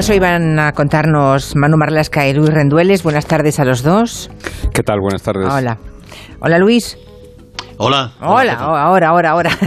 [0.00, 3.02] Pues hoy van a contarnos Manu Marlasca y Luis Rendueles.
[3.02, 4.30] Buenas tardes a los dos.
[4.72, 4.98] ¿Qué tal?
[4.98, 5.46] Buenas tardes.
[5.46, 5.76] Hola.
[6.40, 6.96] Hola Luis.
[7.82, 8.12] Hola.
[8.20, 9.50] Hola, ahora, ahora, ahora.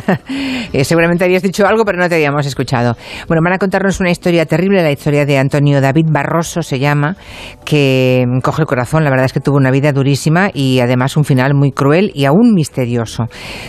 [0.73, 2.97] Eh, seguramente habías dicho algo, pero no te habíamos escuchado.
[3.27, 7.15] Bueno, van a contarnos una historia terrible, la historia de Antonio David Barroso se llama,
[7.63, 9.03] que coge el corazón.
[9.03, 12.25] La verdad es que tuvo una vida durísima y además un final muy cruel y
[12.25, 13.25] aún misterioso.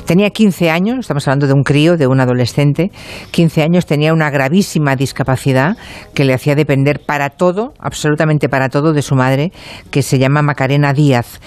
[0.06, 2.90] Tenía 15 años, estamos hablando de un crío, de un adolescente.
[3.32, 5.76] 15 años, tenía una gravísima discapacidad
[6.14, 9.52] que le hacía depender para todo, absolutamente para todo, de su madre,
[9.90, 11.38] que se llama Macarena Díaz.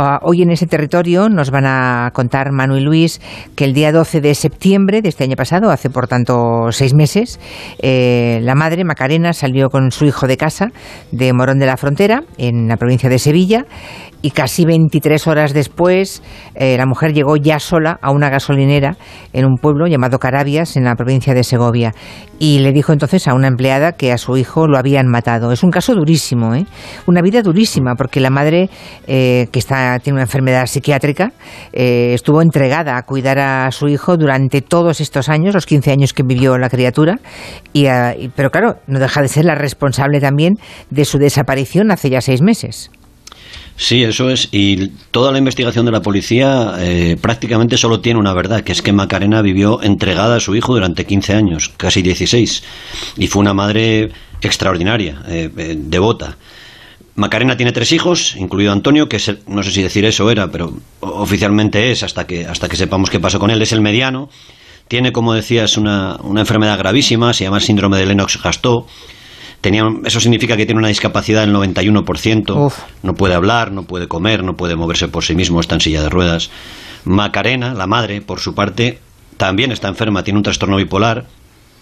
[0.00, 3.20] Ah, hoy en ese territorio nos van a contar Manu y Luis
[3.56, 7.40] que el día 12 de septiembre de este año pasado, hace por tanto seis meses,
[7.82, 10.70] eh, la madre Macarena salió con su hijo de casa
[11.10, 13.66] de Morón de la Frontera, en la provincia de Sevilla,
[14.22, 16.22] y casi 23 horas después
[16.54, 18.96] eh, la mujer llegó ya sola a una gasolinera
[19.32, 21.94] en un pueblo llamado Carabias en la provincia de Segovia
[22.38, 25.52] y le dijo entonces a una empleada que a su hijo lo habían matado.
[25.52, 26.66] Es un caso durísimo, ¿eh?
[27.06, 28.70] una vida durísima porque la madre
[29.06, 31.32] eh, que está tiene una enfermedad psiquiátrica
[31.72, 36.12] eh, estuvo entregada a cuidar a su hijo durante todos estos años, los 15 años
[36.12, 37.18] que vivió la criatura,
[37.72, 37.86] y,
[38.34, 40.54] pero claro, no deja de ser la responsable también
[40.90, 42.90] de su desaparición hace ya seis meses.
[43.80, 44.48] Sí, eso es.
[44.50, 48.82] Y toda la investigación de la policía eh, prácticamente solo tiene una verdad, que es
[48.82, 52.64] que Macarena vivió entregada a su hijo durante 15 años, casi 16.
[53.18, 54.10] Y fue una madre
[54.42, 56.36] extraordinaria, eh, eh, devota.
[57.14, 61.92] Macarena tiene tres hijos, incluido Antonio, que no sé si decir eso era, pero oficialmente
[61.92, 64.28] es, hasta que, hasta que sepamos qué pasó con él, es el mediano.
[64.88, 68.86] Tiene, como decías, una, una enfermedad gravísima, se llama síndrome de Lennox-Gastaut
[69.62, 74.54] eso significa que tiene una discapacidad del 91%, no puede hablar, no puede comer, no
[74.54, 76.50] puede moverse por sí mismo, está en silla de ruedas.
[77.04, 78.98] Macarena, la madre, por su parte,
[79.36, 81.26] también está enferma, tiene un trastorno bipolar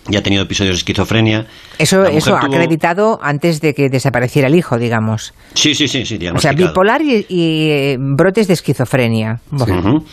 [0.09, 1.47] y ha tenido episodios de esquizofrenia.
[1.79, 5.35] Eso, eso ha acreditado antes de que desapareciera el hijo, digamos.
[5.55, 6.19] Sí, sí, sí, sí.
[6.29, 9.41] O sea, bipolar y, eh, brotes de esquizofrenia.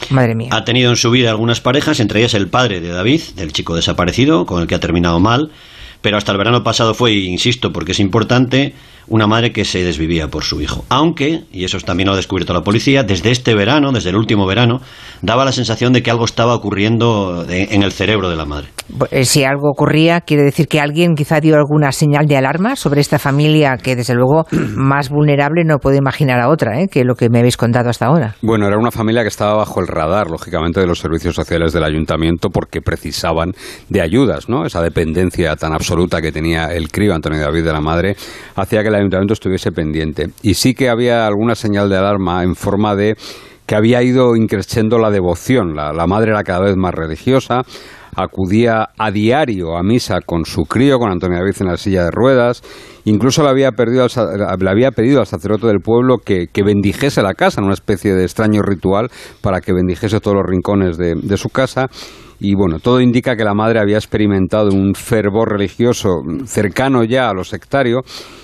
[0.09, 0.49] Madre mía.
[0.51, 3.75] Ha tenido en su vida algunas parejas, entre ellas el padre de David, del chico
[3.75, 5.51] desaparecido, con el que ha terminado mal
[6.03, 8.73] pero hasta el verano pasado fue, insisto, porque es importante,
[9.07, 10.85] una madre que se desvivía por su hijo.
[10.89, 14.45] Aunque, y eso también lo ha descubierto la policía, desde este verano, desde el último
[14.45, 14.81] verano,
[15.21, 18.69] daba la sensación de que algo estaba ocurriendo en el cerebro de la madre.
[19.11, 23.01] Eh, si algo ocurría, quiere decir que alguien quizá dio alguna señal de alarma sobre
[23.01, 26.87] esta familia que, desde luego, más vulnerable no puedo imaginar a otra, ¿eh?
[26.87, 28.35] que lo que me habéis contado hasta ahora.
[28.41, 31.83] Bueno, era una familia que estaba bajo el radar, lógicamente, de los servicios sociales del
[31.83, 33.53] ayuntamiento porque precisaban
[33.89, 34.65] de ayudas, ¿no?
[34.65, 38.15] Esa dependencia tan absoluta que tenía el crío Antonio David de la madre
[38.55, 40.29] hacía que el ayuntamiento estuviese pendiente.
[40.41, 43.15] Y sí que había alguna señal de alarma en forma de
[43.65, 45.75] que había ido increciendo la devoción.
[45.75, 47.63] La, la madre era cada vez más religiosa,
[48.15, 52.11] acudía a diario a misa con su crío, con Antonio David en la silla de
[52.11, 52.61] ruedas,
[53.05, 54.07] incluso le había, perdido
[54.59, 58.23] le había pedido al sacerdote del pueblo que, bendijese la casa, en una especie de
[58.23, 59.09] extraño ritual
[59.41, 61.89] para que bendijese todos los rincones de, de su casa
[62.43, 67.33] y bueno, todo indica que la madre había experimentado un fervor religioso cercano ya a
[67.33, 68.01] lo sectario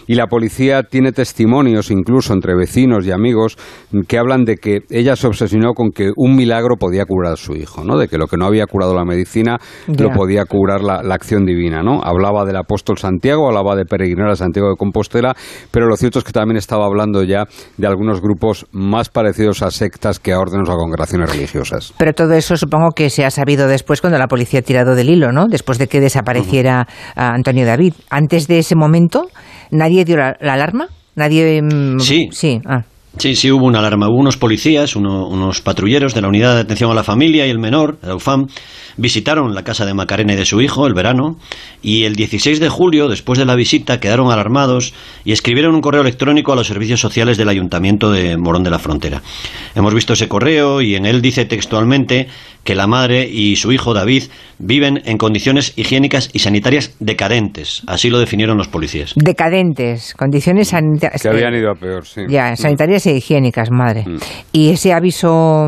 [0.08, 3.58] y la policía tiene testimonios incluso entre vecinos y amigos
[4.08, 7.56] que hablan de que ella se obsesionó con que un milagro podía curar a su
[7.56, 7.98] hijo, ¿no?
[7.98, 9.58] De que lo que no había curado la medicina
[9.88, 12.02] lo podía curar la, acción divina, ¿no?
[12.02, 15.36] Hablaba del apóstol Santiago, hablaba de peregrinar a Santiago de Compostela,
[15.72, 17.44] pero lo cierto es que también estaba hablando ya
[17.76, 21.94] de algunos grupos más parecidos a sectas que a órdenes o a congregaciones religiosas.
[21.98, 25.10] Pero todo eso supongo que se ha sabido después cuando la policía ha tirado del
[25.10, 25.48] hilo, ¿no?
[25.48, 27.94] Después de que desapareciera Antonio David.
[28.10, 29.28] Antes de ese momento,
[29.72, 30.88] ¿nadie dio la, alarma?
[31.16, 31.62] ¿Nadie...?
[31.62, 32.30] Mm, sí.
[32.32, 32.84] Sí, ah.
[33.20, 34.08] Sí, sí, hubo una alarma.
[34.08, 37.60] Hubo unos policías, unos patrulleros de la Unidad de Atención a la Familia y el
[37.60, 38.48] Menor, la UFAM,
[38.96, 41.38] visitaron la casa de Macarena y de su hijo el verano
[41.82, 44.94] y el 16 de julio, después de la visita, quedaron alarmados
[45.26, 48.80] y escribieron un correo electrónico a los servicios sociales del Ayuntamiento de Morón de la
[48.80, 49.22] Frontera.
[49.76, 52.28] Hemos visto ese correo y en él dice textualmente
[52.64, 54.24] que la madre y su hijo David
[54.60, 57.82] viven en condiciones higiénicas y sanitarias decadentes.
[57.88, 59.14] Así lo definieron los policías.
[59.16, 61.22] Decadentes, condiciones sanitarias.
[61.22, 62.22] Que habían ido a peor, sí.
[62.28, 64.06] Ya, sanitarias e higiénicas, madre.
[64.08, 64.18] Mm.
[64.52, 65.68] Y ese aviso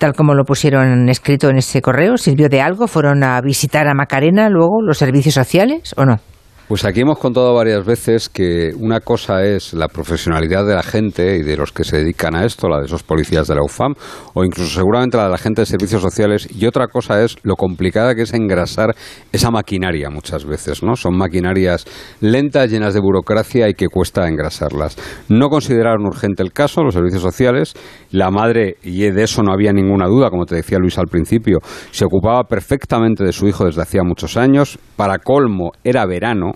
[0.00, 2.88] tal como lo pusieron escrito en ese correo, sirvió de algo?
[2.88, 6.20] ¿Fueron a visitar a Macarena luego los servicios sociales o no?
[6.70, 11.36] Pues aquí hemos contado varias veces que una cosa es la profesionalidad de la gente
[11.36, 13.94] y de los que se dedican a esto, la de esos policías de la UFAM,
[14.34, 17.56] o incluso seguramente la de la gente de servicios sociales, y otra cosa es lo
[17.56, 18.94] complicada que es engrasar
[19.32, 20.94] esa maquinaria muchas veces, ¿no?
[20.94, 21.86] Son maquinarias
[22.20, 24.96] lentas, llenas de burocracia y que cuesta engrasarlas.
[25.28, 27.74] No consideraron urgente el caso, los servicios sociales,
[28.12, 31.58] la madre, y de eso no había ninguna duda, como te decía Luis al principio,
[31.90, 36.52] se ocupaba perfectamente de su hijo desde hacía muchos años, para colmo era verano,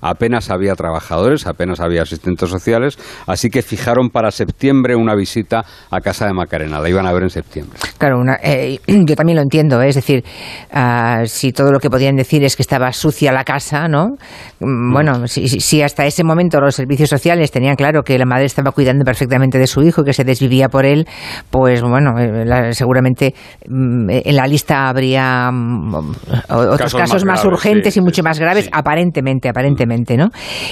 [0.00, 6.00] Apenas había trabajadores, apenas había asistentes sociales, así que fijaron para septiembre una visita a
[6.00, 6.80] casa de Macarena.
[6.80, 7.78] La iban a ver en septiembre.
[7.98, 9.88] Claro, eh, yo también lo entiendo, ¿eh?
[9.88, 10.24] es decir,
[10.72, 14.16] ah, si todo lo que podían decir es que estaba sucia la casa, ¿no?
[14.60, 18.44] Mm, bueno, si, si, hasta ese momento los servicios sociales tenían claro que la madre
[18.46, 21.06] estaba cuidando perfectamente de su hijo y que se desvivía por él,
[21.50, 23.34] pues bueno, eh, seguramente
[23.68, 25.94] mm, en la lista habría mm,
[26.48, 29.63] otros casos, más, urgentes y mucho más graves, aparentemente, aparentemente,
[30.16, 30.30] ¿no?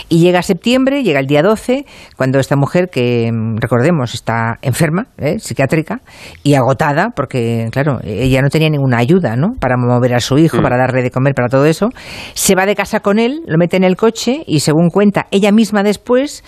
[0.09, 1.85] Y llega septiembre, llega el día 12,
[2.17, 5.39] cuando esta mujer, que recordemos, está enferma, ¿eh?
[5.39, 6.01] psiquiátrica,
[6.43, 9.55] y agotada, porque, claro, ella no tenía ninguna ayuda, ¿no?
[9.59, 11.91] Para mover a su hijo, para darle de comer, para todo eso,
[12.35, 15.53] se va de casa con él, lo mete en el coche y según cuenta ella
[15.53, 16.45] misma después,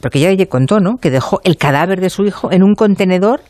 [0.00, 0.96] porque ella le contó, ¿no?
[0.96, 3.40] Que dejó el cadáver de su hijo en un contenedor,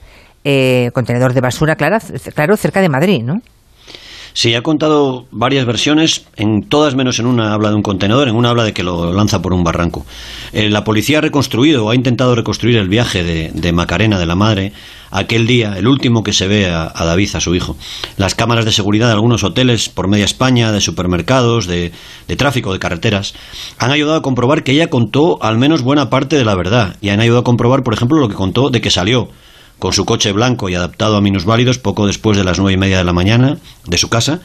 [0.44, 1.98] eh, contenedor de basura, claro,
[2.34, 3.40] claro, cerca de Madrid, ¿no?
[4.36, 8.34] Sí, ha contado varias versiones, en todas menos en una habla de un contenedor, en
[8.34, 10.04] una habla de que lo lanza por un barranco.
[10.52, 14.72] Eh, la policía ha reconstruido ha intentado reconstruir el viaje de, Macarena, de la madre,
[15.12, 17.76] aquel día, el último que se ve a, David, a su hijo.
[18.16, 21.92] Las cámaras de seguridad de algunos hoteles por media España, de supermercados, de
[22.36, 23.34] tráfico, de carreteras,
[23.78, 27.10] han ayudado a comprobar que ella contó al menos buena parte de la verdad y
[27.10, 29.28] han ayudado a comprobar, por ejemplo, lo que contó de que salió
[29.84, 32.96] con su coche blanco y adaptado a minusválidos poco después de las nueve y media
[32.96, 34.40] de la mañana de su casa,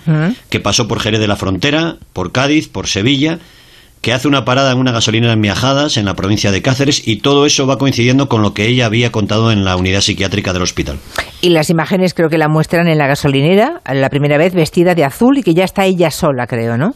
[0.50, 3.39] que pasó por Jerez de la Frontera, por Cádiz, por Sevilla,
[4.01, 7.18] que hace una parada en una gasolinera en Miajadas, en la provincia de Cáceres, y
[7.18, 10.62] todo eso va coincidiendo con lo que ella había contado en la unidad psiquiátrica del
[10.62, 10.98] hospital.
[11.42, 15.04] Y las imágenes creo que la muestran en la gasolinera, la primera vez vestida de
[15.04, 16.92] azul y que ya está ella sola, creo, ¿no?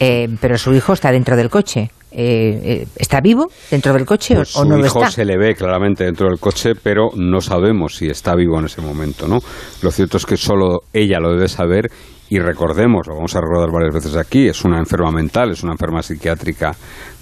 [0.00, 1.90] Eh, pero su hijo está dentro del coche.
[2.10, 5.10] Eh, eh, ¿Está vivo dentro del coche o, pues no lo está?
[5.10, 8.80] se le ve claramente dentro del coche, pero no sabemos si está vivo en ese
[8.80, 9.40] momento, ¿no?
[9.82, 11.90] Lo cierto es que solo ella lo debe saber
[12.30, 15.72] y recordemos, lo vamos a recordar varias veces aquí, es una enferma mental, es una
[15.72, 16.72] enferma psiquiátrica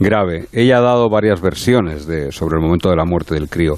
[0.00, 0.46] grave.
[0.52, 3.74] Ella ha dado varias versiones de, sobre el momento de la muerte del crío.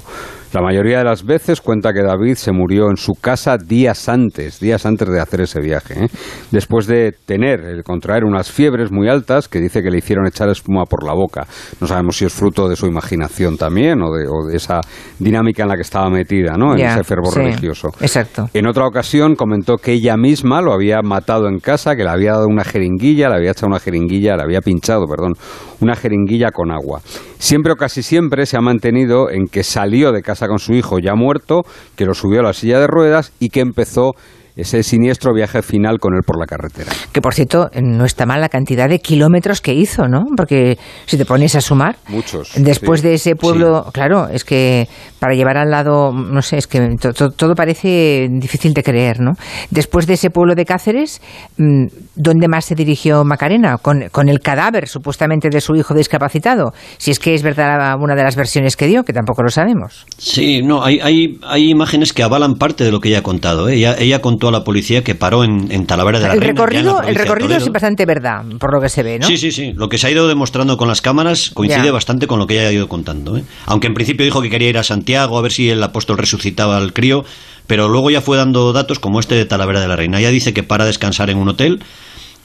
[0.51, 4.59] La mayoría de las veces cuenta que David se murió en su casa días antes,
[4.59, 6.07] días antes de hacer ese viaje, ¿eh?
[6.49, 10.49] después de tener, el contraer unas fiebres muy altas que dice que le hicieron echar
[10.49, 11.45] espuma por la boca.
[11.79, 14.81] No sabemos si es fruto de su imaginación también o de, esa
[15.19, 16.73] dinámica en la que estaba metida, ¿no?
[16.73, 17.89] En ese fervor religioso.
[17.99, 18.49] Exacto.
[18.53, 22.31] En otra ocasión comentó que ella misma lo había matado en casa, que le había
[22.31, 25.33] dado una jeringuilla, le había echado una jeringuilla, le había pinchado, perdón,
[25.81, 27.01] una jeringuilla con agua.
[27.37, 30.99] Siempre o casi siempre se ha mantenido en que salió de casa con su hijo
[30.99, 31.63] ya muerto,
[31.95, 34.13] que lo subió a la silla de ruedas y que empezó
[34.61, 36.91] ese siniestro viaje final con él por la carretera.
[37.11, 40.25] Que por cierto, no está mal la cantidad de kilómetros que hizo, ¿no?
[40.35, 41.97] Porque si te pones a sumar.
[42.07, 42.51] Muchos.
[42.55, 44.87] Después de ese pueblo, claro, es que
[45.19, 46.95] para llevar al lado, no sé, es que
[47.35, 49.31] todo parece difícil de creer, ¿no?
[49.69, 51.21] Después de ese pueblo de Cáceres,
[51.57, 53.77] mm, ¿dónde más se dirigió Macarena?
[53.77, 56.73] Con, con el cadáver supuestamente de su hijo discapacitado.
[56.97, 60.05] Si es que es verdad una de las versiones que dio, que tampoco lo sabemos.
[60.17, 63.69] Sí, no, hay, hay, hay imágenes que avalan parte de lo que ella ha contado.
[63.69, 63.75] ¿eh?
[63.75, 66.53] Ella, ella contó la policía que paró en, en Talavera de la el Reina.
[66.53, 69.27] Recorrido, el recorrido es bastante verdad, por lo que se ve, ¿no?
[69.27, 69.73] Sí, sí, sí.
[69.75, 72.69] Lo que se ha ido demostrando con las cámaras coincide bastante con lo que ella
[72.69, 73.37] ha ido contando.
[73.37, 73.43] ¿eh?
[73.65, 76.77] Aunque en principio dijo que quería ir a Santiago a ver si el apóstol resucitaba
[76.77, 77.23] al crío,
[77.67, 80.19] pero luego ya fue dando datos como este de Talavera de la Reina.
[80.19, 81.83] Ella dice que para descansar en un hotel.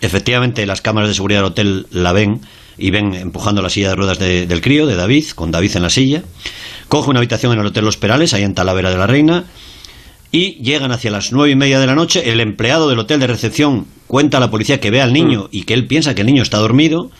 [0.00, 2.40] Efectivamente, las cámaras de seguridad del hotel la ven
[2.76, 5.90] y ven empujando la silla de ruedas del crío, de David, con David en la
[5.90, 6.22] silla.
[6.88, 9.44] Coge una habitación en el Hotel Los Perales, ahí en Talavera de la Reina
[10.34, 12.32] y llegan hacia las nueve y media de la noche.
[12.32, 15.48] El empleado del hotel de recepción cuenta a la policía que ve al niño mm.
[15.52, 17.12] y que él piensa que el niño está dormido.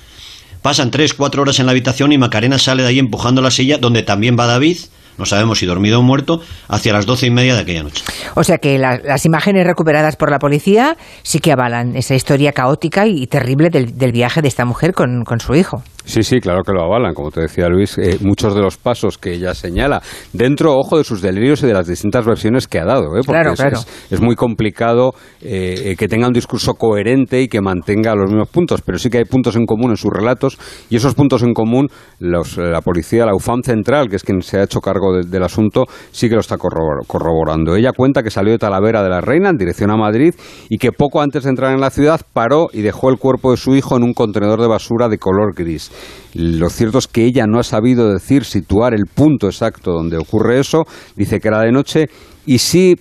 [0.63, 3.79] Pasan tres, cuatro horas en la habitación y Macarena sale de ahí empujando la silla,
[3.79, 4.79] donde también va David,
[5.17, 8.03] no sabemos si dormido o muerto, hacia las doce y media de aquella noche.
[8.35, 13.07] O sea que las imágenes recuperadas por la policía sí que avalan esa historia caótica
[13.07, 15.85] y terrible del, viaje de esta mujer con su hijo.
[16.05, 19.17] Sí, sí, claro que lo avalan, como te decía Luis, eh, muchos de los pasos
[19.17, 20.03] que ella señala,
[20.35, 23.23] dentro, ojo, de sus delirios y de las distintas versiones que ha dado, ¿eh?
[23.25, 28.15] porque es, Es, muy complicado eh, eh, que tenga un discurso coherente y que mantenga
[28.15, 30.59] los mismos puntos, pero sí que hay puntos en común en sus relatos
[30.91, 34.59] y esos puntos en común, los, la policía, la UFAM Central, que es quien se
[34.59, 37.77] ha hecho cargo del asunto, sí que lo está corroborando.
[37.77, 40.35] Ella cuenta que salió de Talavera de la Reina en dirección a Madrid
[40.69, 43.57] y que poco antes de entrar en la ciudad paró y dejó el cuerpo de
[43.57, 45.91] su hijo en un contenedor de basura de color gris.
[46.35, 50.59] Lo cierto es que ella no ha sabido decir, situar el punto exacto donde ocurre
[50.59, 50.85] eso,
[51.17, 52.07] dice que era de noche,
[52.45, 52.97] y sí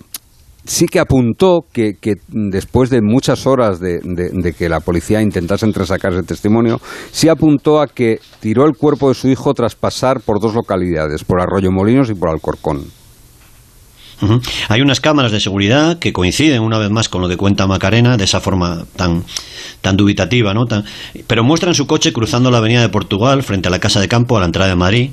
[0.64, 1.94] sí que apuntó que,
[2.28, 4.00] después de muchas horas de,
[4.56, 9.14] que la policía intentase entresacar ese testimonio, sí apuntó a que tiró el cuerpo de
[9.14, 12.84] su hijo tras pasar por dos localidades, por Arroyo Molinos y por Alcorcón.
[14.68, 18.16] Hay unas cámaras de seguridad que coinciden una vez más con lo que cuenta Macarena
[18.16, 19.24] de esa forma tan,
[19.80, 20.64] tan dubitativa, ¿no?
[21.26, 24.36] pero muestran su coche cruzando la avenida de Portugal frente a la Casa de Campo
[24.36, 25.10] a la entrada de Madrid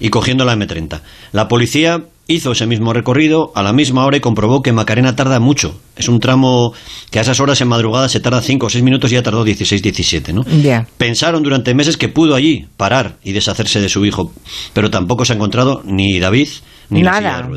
[0.00, 1.00] y cogiendo la M30.
[1.32, 5.40] La policía hizo ese mismo recorrido a la misma hora y comprobó que Macarena tarda
[5.40, 5.80] mucho.
[5.96, 6.72] Es un tramo
[7.10, 9.44] que a esas horas en madrugada se tarda 5 o 6 minutos y ya tardó
[9.44, 10.42] 16, 17, ¿no?
[10.96, 14.32] Pensaron durante meses que pudo allí parar y deshacerse de su hijo,
[14.72, 16.48] pero tampoco se ha encontrado ni David
[16.92, 17.48] Nada.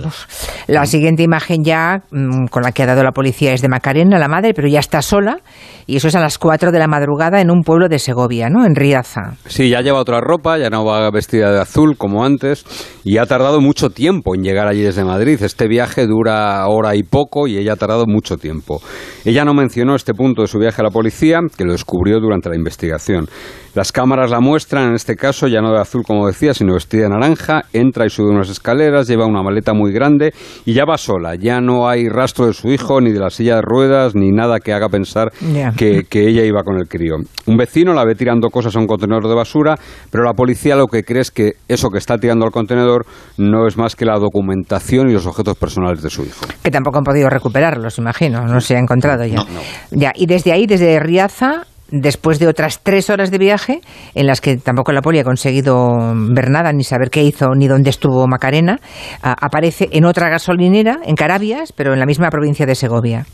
[0.68, 4.18] La siguiente imagen ya mm, con la que ha dado la policía es de Macarena,
[4.18, 5.40] la madre, pero ya está sola
[5.88, 8.66] y eso es a las 4 de la madrugada en un pueblo de Segovia, ¿no?
[8.66, 9.36] En Riaza.
[9.46, 12.66] Sí, ya lleva otra ropa, ya no va vestida de azul como antes
[13.04, 15.42] y ha tardado mucho tiempo en llegar allí desde Madrid.
[15.42, 18.82] Este viaje dura hora y poco y ella ha tardado mucho tiempo.
[19.26, 22.50] Ella no mencionó este punto de su viaje a la policía, que lo descubrió durante
[22.50, 23.28] la investigación.
[23.76, 27.04] Las cámaras la muestran, en este caso ya no de azul como decía, sino vestida
[27.04, 30.34] de naranja, entra y sube unas escaleras, lleva una maleta muy grande
[30.66, 31.36] y ya va sola.
[31.36, 34.60] Ya no hay rastro de su hijo, ni de la silla de ruedas, ni nada
[34.60, 35.32] que haga pensar
[35.78, 37.16] que, ella iba con el crío.
[37.46, 39.76] Un vecino la ve tirando cosas a un contenedor de basura,
[40.10, 43.06] pero la policía lo que cree es que eso que está tirando al contenedor
[43.38, 46.46] no es más que la documentación y los objetos personales de su hijo.
[46.64, 49.46] Que tampoco han podido recuperarlos, imagino, no se ha encontrado ya.
[49.92, 53.82] Ya, y desde ahí, desde Riaza, después de otras tres horas de viaje,
[54.14, 57.68] en las que tampoco la poli ha conseguido ver nada, ni saber qué hizo, ni
[57.68, 58.80] dónde estuvo Macarena,
[59.22, 63.26] aparece en otra gasolinera, en Carabias, pero en la misma provincia de Segovia.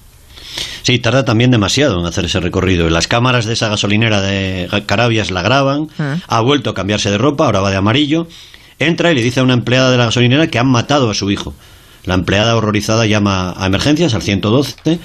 [0.83, 2.89] Sí, tarda también demasiado en hacer ese recorrido.
[2.89, 6.17] Las cámaras de esa gasolinera de Carabias la graban, ah.
[6.27, 8.27] ha vuelto a cambiarse de ropa, ahora va de amarillo,
[8.79, 11.29] entra y le dice a una empleada de la gasolinera que han matado a su
[11.31, 11.53] hijo.
[12.03, 14.99] La empleada horrorizada llama a emergencias, al 112,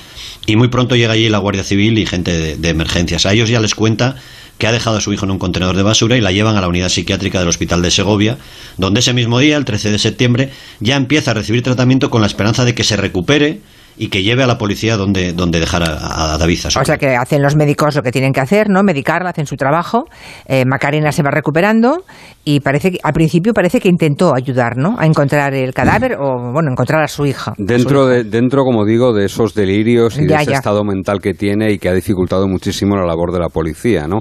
[0.47, 3.27] y muy pronto llega allí la Guardia Civil y gente de, emergencias.
[3.27, 4.17] A ellos ya les cuenta
[4.59, 6.63] que ha dejado a su hijo en un contenedor de basura y la llevan a
[6.63, 8.39] la unidad psiquiátrica del Hospital de Segovia,
[8.79, 10.51] donde ese mismo día, el 13 de septiembre,
[10.81, 13.61] ya empieza a recibir tratamiento con la esperanza de que se recupere
[13.99, 16.59] y que lleve a la policía donde, donde dejar a, David.
[16.67, 18.83] o sea que hacen los médicos lo que tienen que hacer, ¿no?
[18.83, 20.05] Medicarla, hacen su trabajo.
[20.47, 22.05] Eh, Macarena se va recuperando
[22.45, 24.97] y parece que, al principio parece que intentó ayudar, ¿no?
[24.99, 27.55] A encontrar el cadáver o, bueno, encontrar a su hija.
[27.59, 31.73] Dentro, de, dentro como digo, de esos delirios y de ese estado mental que tiene
[31.73, 34.19] y que ha dificultado muchísimo la labor de la policía, ¿no?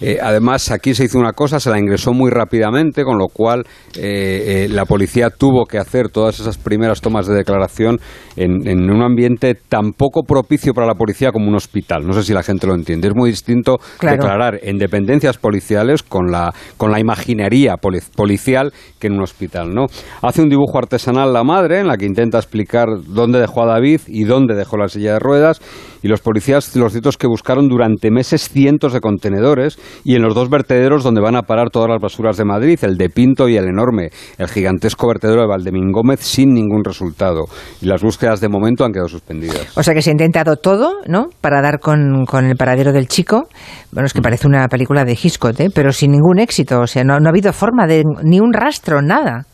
[0.00, 3.64] Eh, además, aquí se hizo una cosa, se la ingresó muy rápidamente, con lo cual
[3.96, 7.98] eh, la policía tuvo que hacer todas esas primeras tomas de declaración
[8.36, 12.04] en, en un ambiente tan poco propicio para la policía como un hospital.
[12.04, 13.08] No sé si la gente lo entiende.
[13.08, 19.14] Es muy distinto declarar en dependencias policiales con la, con la imaginería policial que en
[19.14, 19.72] un hospital.
[19.72, 19.86] ¿no?
[20.22, 24.00] Hace un dibujo artesanal la madre en la que intenta explicar dónde dejó a David
[24.08, 25.60] y dónde dejó la silla de ruedas.
[26.04, 30.34] Y los policías, los ciertos que buscaron durante meses cientos de contenedores y en los
[30.34, 33.56] dos vertederos donde van a parar todas las basuras de Madrid, el de Pinto y
[33.56, 37.46] el enorme, el gigantesco vertedero de Valdemín Gómez, sin ningún resultado.
[37.80, 39.66] Y las búsquedas de momento han quedado suspendidas.
[39.78, 41.28] O sea que se ha intentado todo, ¿no?
[41.40, 43.48] Para dar con, el paradero del chico.
[43.90, 44.24] Bueno, es que mm.
[44.24, 45.70] parece una película de Hitchcock, ¿eh?
[45.74, 46.80] Pero sin ningún éxito.
[46.80, 49.46] O sea, no, no ha habido forma de ni un rastro, nada.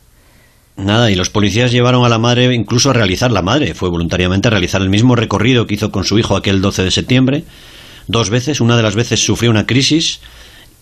[0.77, 4.47] Nada, y los policías llevaron a la madre incluso a realizar, la madre fue voluntariamente
[4.47, 7.43] a realizar el mismo recorrido que hizo con su hijo aquel 12 de septiembre,
[8.07, 10.21] dos veces, una de las veces sufrió una crisis,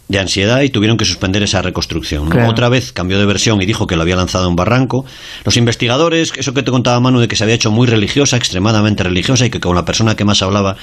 [0.10, 2.30] de ansiedad y tuvieron que suspender esa reconstrucción.
[2.48, 5.06] Otra vez cambió de versión y dijo que lo había lanzado a un barranco.
[5.46, 9.04] Los investigadores, eso que te contaba Manu de que se había hecho muy religiosa, extremadamente
[9.04, 10.76] religiosa y que con la persona que más hablaba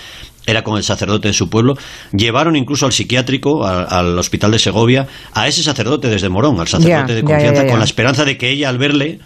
[0.46, 1.74] era con el sacerdote de su pueblo,
[2.12, 7.16] llevaron incluso al psiquiátrico, al hospital de Segovia, a ese sacerdote desde Morón, al sacerdote
[7.16, 9.18] de confianza, con la esperanza de que ella al verle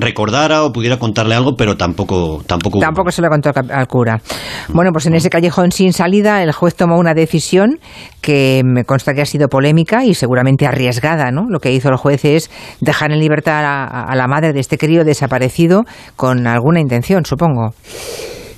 [0.00, 4.20] recordara o pudiera contarle algo, pero tampoco tampoco tampoco se lo contó al cura.
[4.68, 7.78] Bueno, pues en ese callejón sin salida el juez tomó una decisión
[8.20, 11.46] que me consta que ha sido polémica y seguramente arriesgada, ¿no?
[11.48, 12.50] Lo que hizo el juez es
[12.80, 15.84] dejar en libertad a, la madre de este crío desaparecido
[16.16, 17.74] con alguna intención, supongo.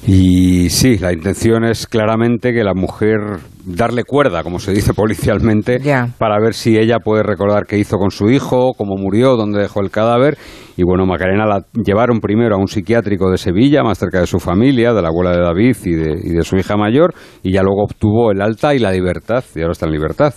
[0.07, 3.19] Y sí, la intención es claramente que la mujer
[3.65, 5.79] darle cuerda, como se dice policialmente,
[6.19, 9.81] para ver si ella puede recordar qué hizo con su hijo, cómo murió, dónde dejó
[9.83, 10.39] el cadáver.
[10.77, 14.41] Y bueno, Macarena la llevaron primero a un psiquiátrico de Sevilla, más cerca de su
[14.41, 17.63] familia, de la abuela de David y de, y de su hija mayor, y ya
[17.63, 20.35] luego obtuvo el alta y la libertad, y ahora está en libertad.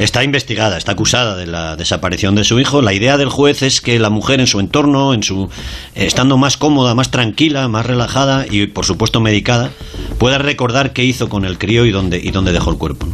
[0.00, 2.80] Está investigada, está acusada de la desaparición de su hijo.
[2.80, 5.50] La idea del juez es que la mujer en su entorno, en su
[5.94, 9.68] eh, estando más cómoda, más tranquila, más relajada y por supuesto medicada,
[10.18, 13.08] pueda recordar qué hizo con el crío y dónde y dónde dejó el cuerpo.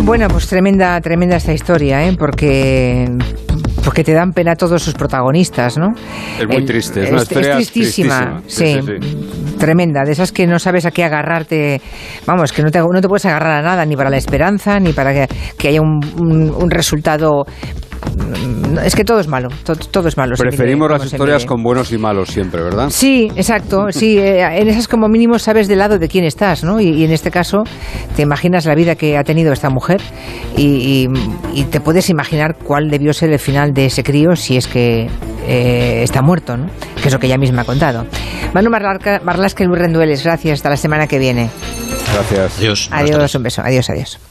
[0.00, 2.14] Bueno, pues tremenda, tremenda esta historia, ¿eh?
[2.18, 3.08] porque
[3.82, 5.94] porque te dan pena todos sus protagonistas, ¿no?
[6.38, 8.78] Es muy triste, es una historia tristísima, sí,
[9.60, 11.80] tremenda, de esas que no sabes a qué agarrarte,
[12.26, 14.92] vamos, que no te, no te puedes agarrar a nada, ni para la esperanza, ni
[14.92, 17.89] para que, haya un, un, resultado mm,
[18.84, 20.34] es que todo es malo, todo, es malo.
[20.36, 22.90] Preferimos las historias con buenos y malos siempre, ¿verdad?
[22.90, 26.80] Sí, exacto, sí, eh, en esas como mínimo sabes del lado de quién estás, ¿no?
[26.80, 27.64] Y, en este caso
[28.14, 30.00] te imaginas la vida que ha tenido esta mujer
[30.56, 31.08] y,
[31.70, 35.08] te puedes imaginar cuál debió ser el final de ese crío si es que
[35.46, 36.66] eh, está muerto, ¿no?
[37.00, 38.06] Que es lo que ella misma ha contado.
[38.54, 41.50] Manu Marlasca y Luis Rendueles, gracias, hasta la semana que viene.
[42.12, 42.58] Gracias.
[42.58, 42.88] Adiós.
[42.92, 44.29] Adiós, un beso, adiós, adiós.